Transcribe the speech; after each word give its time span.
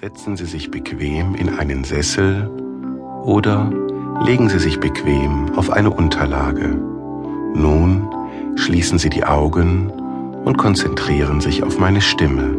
Setzen 0.00 0.36
Sie 0.36 0.46
sich 0.46 0.72
bequem 0.72 1.36
in 1.36 1.56
einen 1.56 1.84
Sessel 1.84 2.50
oder 3.22 3.70
legen 4.24 4.48
Sie 4.48 4.58
sich 4.58 4.80
bequem 4.80 5.54
auf 5.54 5.70
eine 5.70 5.90
Unterlage. 5.90 6.76
Nun 7.54 8.08
schließen 8.56 8.98
Sie 8.98 9.08
die 9.08 9.24
Augen 9.24 9.90
und 10.44 10.58
konzentrieren 10.58 11.40
sich 11.40 11.62
auf 11.62 11.78
meine 11.78 12.00
Stimme. 12.00 12.58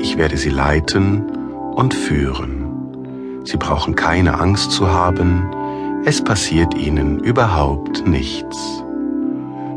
Ich 0.00 0.16
werde 0.16 0.38
Sie 0.38 0.48
leiten 0.48 1.30
und 1.74 1.92
führen. 1.92 3.42
Sie 3.44 3.58
brauchen 3.58 3.94
keine 3.94 4.40
Angst 4.40 4.72
zu 4.72 4.90
haben, 4.90 5.50
es 6.06 6.24
passiert 6.24 6.74
Ihnen 6.74 7.20
überhaupt 7.20 8.08
nichts. 8.08 8.82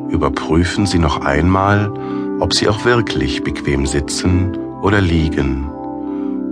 Überprüfen 0.07 0.85
Sie 0.85 0.99
noch 0.99 1.19
einmal, 1.19 1.91
ob 2.39 2.53
Sie 2.53 2.69
auch 2.69 2.85
wirklich 2.85 3.43
bequem 3.43 3.85
sitzen 3.85 4.57
oder 4.81 5.01
liegen 5.01 5.69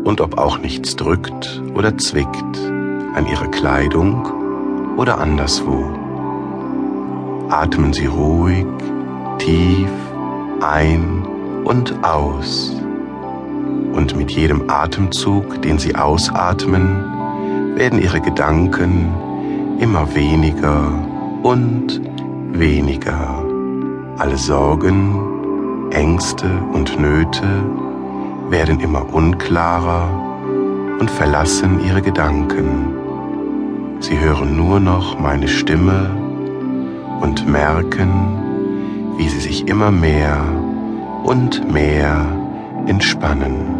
und 0.03 0.21
ob 0.21 0.37
auch 0.37 0.59
nichts 0.59 0.95
drückt 0.95 1.61
oder 1.75 1.97
zwickt 1.97 2.57
an 3.13 3.25
Ihrer 3.27 3.47
Kleidung 3.47 4.95
oder 4.97 5.19
anderswo. 5.19 5.85
Atmen 7.49 7.93
Sie 7.93 8.05
ruhig, 8.05 8.65
tief 9.39 9.89
ein 10.61 11.25
und 11.65 11.93
aus. 12.03 12.75
Und 13.93 14.15
mit 14.15 14.31
jedem 14.31 14.69
Atemzug, 14.69 15.61
den 15.61 15.77
Sie 15.77 15.95
ausatmen, 15.95 17.75
werden 17.75 18.01
Ihre 18.01 18.21
Gedanken 18.21 19.09
immer 19.79 20.13
weniger 20.13 20.91
und 21.43 22.01
weniger. 22.51 23.43
Alle 24.17 24.37
Sorgen, 24.37 25.89
Ängste 25.91 26.47
und 26.73 26.99
Nöte 26.99 27.47
werden 28.49 28.79
immer 28.79 29.13
unklarer 29.13 30.09
und 30.99 31.09
verlassen 31.09 31.79
ihre 31.85 32.01
Gedanken. 32.01 32.95
Sie 33.99 34.19
hören 34.19 34.55
nur 34.55 34.79
noch 34.79 35.19
meine 35.19 35.47
Stimme 35.47 36.09
und 37.21 37.47
merken, 37.47 39.17
wie 39.17 39.27
sie 39.27 39.39
sich 39.39 39.67
immer 39.67 39.91
mehr 39.91 40.37
und 41.23 41.71
mehr 41.71 42.25
entspannen. 42.87 43.75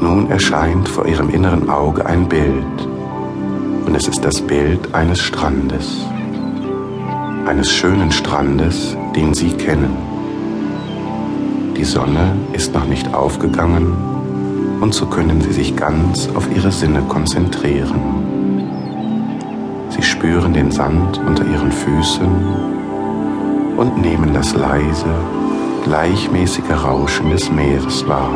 Nun 0.00 0.30
erscheint 0.30 0.88
vor 0.88 1.06
ihrem 1.06 1.30
inneren 1.30 1.68
Auge 1.68 2.06
ein 2.06 2.28
Bild 2.28 2.88
und 3.86 3.94
es 3.94 4.06
ist 4.06 4.24
das 4.24 4.40
Bild 4.40 4.94
eines 4.94 5.20
Strandes 5.20 6.06
eines 7.46 7.72
schönen 7.72 8.10
Strandes, 8.10 8.96
den 9.14 9.32
Sie 9.32 9.50
kennen. 9.52 9.96
Die 11.76 11.84
Sonne 11.84 12.32
ist 12.52 12.74
noch 12.74 12.86
nicht 12.86 13.14
aufgegangen 13.14 13.96
und 14.80 14.92
so 14.92 15.06
können 15.06 15.40
Sie 15.40 15.52
sich 15.52 15.76
ganz 15.76 16.28
auf 16.34 16.48
Ihre 16.54 16.72
Sinne 16.72 17.02
konzentrieren. 17.02 18.00
Sie 19.90 20.02
spüren 20.02 20.54
den 20.54 20.72
Sand 20.72 21.20
unter 21.24 21.44
Ihren 21.46 21.70
Füßen 21.70 22.26
und 23.76 23.98
nehmen 23.98 24.34
das 24.34 24.54
leise, 24.54 25.14
gleichmäßige 25.84 26.84
Rauschen 26.84 27.30
des 27.30 27.50
Meeres 27.50 28.06
wahr. 28.08 28.34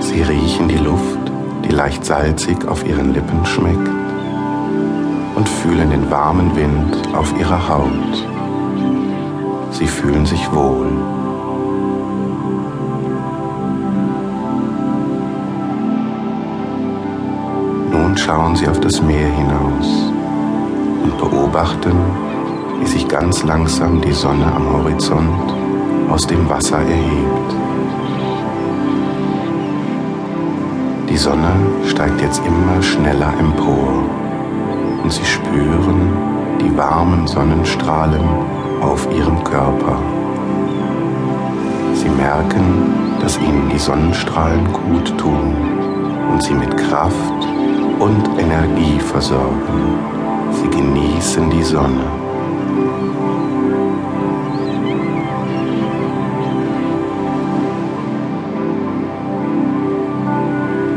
Sie 0.00 0.22
riechen 0.22 0.68
die 0.68 0.78
Luft, 0.78 1.20
die 1.64 1.72
leicht 1.72 2.04
salzig 2.04 2.66
auf 2.66 2.84
Ihren 2.84 3.14
Lippen 3.14 3.46
schmeckt 3.46 4.03
und 5.34 5.48
fühlen 5.48 5.90
den 5.90 6.10
warmen 6.10 6.54
Wind 6.54 7.14
auf 7.14 7.36
ihrer 7.38 7.68
Haut. 7.68 8.26
Sie 9.70 9.86
fühlen 9.86 10.24
sich 10.24 10.52
wohl. 10.52 10.86
Nun 17.90 18.16
schauen 18.16 18.54
Sie 18.54 18.68
auf 18.68 18.80
das 18.80 19.02
Meer 19.02 19.28
hinaus 19.28 20.12
und 21.02 21.18
beobachten, 21.18 21.96
wie 22.80 22.86
sich 22.86 23.08
ganz 23.08 23.42
langsam 23.42 24.00
die 24.00 24.12
Sonne 24.12 24.46
am 24.54 24.72
Horizont 24.72 25.54
aus 26.10 26.26
dem 26.26 26.48
Wasser 26.48 26.78
erhebt. 26.78 27.54
Die 31.08 31.16
Sonne 31.16 31.52
steigt 31.86 32.20
jetzt 32.20 32.42
immer 32.46 32.82
schneller 32.82 33.32
empor 33.38 34.04
und 35.04 35.12
sie 35.12 35.24
spüren 35.24 36.58
die 36.62 36.76
warmen 36.76 37.26
Sonnenstrahlen 37.26 38.24
auf 38.80 39.06
ihrem 39.14 39.44
Körper. 39.44 39.98
Sie 41.94 42.08
merken, 42.08 43.18
dass 43.20 43.38
ihnen 43.38 43.68
die 43.70 43.78
Sonnenstrahlen 43.78 44.66
gut 44.72 45.18
tun 45.18 45.54
und 46.32 46.42
sie 46.42 46.54
mit 46.54 46.74
Kraft 46.76 47.46
und 47.98 48.28
Energie 48.38 48.98
versorgen. 48.98 49.98
Sie 50.52 50.68
genießen 50.68 51.50
die 51.50 51.62
Sonne. 51.62 52.04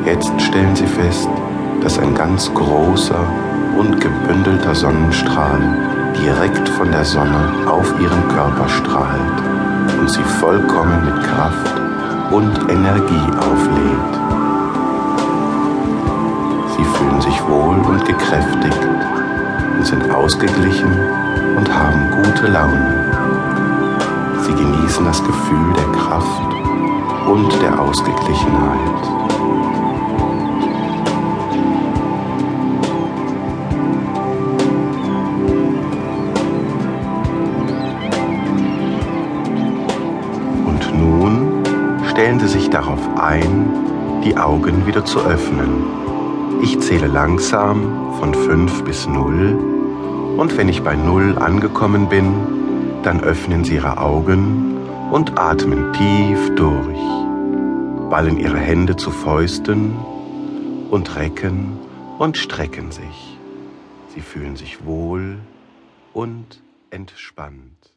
Jetzt 0.06 0.42
stellen 0.42 0.74
Sie 0.74 0.88
fest, 0.88 1.30
dass 1.82 2.00
ein 2.00 2.16
ganz 2.16 2.52
großer 2.54 3.28
und 3.78 4.02
gebündelter 4.02 4.74
Sonnenstrahl 4.74 5.62
direkt 6.18 6.68
von 6.70 6.92
der 6.92 7.06
Sonne 7.06 7.52
auf 7.70 7.88
ihren 8.00 8.28
Körper 8.28 8.68
strahlt 8.68 10.00
und 10.00 10.10
sie 10.10 10.24
vollkommen 10.40 11.06
mit 11.06 11.24
Kraft 11.24 11.82
und 12.32 12.70
Energie 12.70 13.28
auflädt. 13.38 14.14
Sie 16.76 16.84
fühlen 16.84 17.22
sich 17.22 17.48
wohl 17.48 17.78
und 17.78 18.06
gekräftigt 18.06 18.88
und 19.78 19.86
sind 19.86 20.10
ausgeglichen 20.12 20.92
und 21.56 21.74
haben 21.74 22.24
gute 22.24 22.48
Laune. 22.48 23.06
Sie 24.42 24.54
genießen 24.54 25.06
das 25.06 25.24
Gefühl 25.24 25.74
der 25.76 25.92
Kraft 26.00 26.56
und 27.28 27.62
der 27.62 27.80
Ausgeglichenheit. 27.80 29.27
Stellen 42.28 42.42
Sie 42.42 42.60
sich 42.60 42.70
darauf 42.70 43.00
ein, 43.18 44.22
die 44.26 44.36
Augen 44.36 44.86
wieder 44.86 45.06
zu 45.06 45.20
öffnen. 45.22 46.62
Ich 46.62 46.78
zähle 46.82 47.08
langsam 47.08 48.16
von 48.20 48.34
5 48.34 48.84
bis 48.84 49.08
0 49.08 50.36
und 50.36 50.58
wenn 50.58 50.68
ich 50.68 50.82
bei 50.82 50.98
0 50.98 51.38
angekommen 51.38 52.10
bin, 52.10 52.34
dann 53.02 53.22
öffnen 53.22 53.64
Sie 53.64 53.76
Ihre 53.76 54.00
Augen 54.00 54.78
und 55.10 55.40
atmen 55.40 55.94
tief 55.94 56.54
durch, 56.56 57.00
ballen 58.10 58.38
Ihre 58.38 58.60
Hände 58.60 58.98
zu 58.98 59.10
Fäusten 59.10 59.96
und 60.92 61.16
recken 61.16 61.80
und 62.20 62.36
strecken 62.36 62.92
sich. 62.92 63.38
Sie 64.14 64.20
fühlen 64.20 64.58
sich 64.58 64.86
wohl 64.86 65.38
und 66.12 66.62
entspannt. 66.90 67.97